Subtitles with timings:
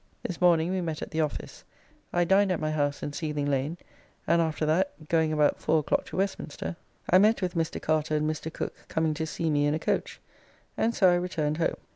[0.23, 1.63] This morning we met at the office:
[2.11, 3.77] I dined at my house in Seething Lane,
[4.25, 6.75] and after that, going about 4 o'clock to Westminster,
[7.11, 7.79] I met with Mr.
[7.79, 8.51] Carter and Mr.
[8.51, 10.19] Cooke coming to see me in a coach,
[10.75, 11.75] and so I returned home.